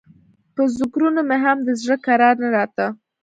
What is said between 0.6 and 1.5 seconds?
ذکرونو مې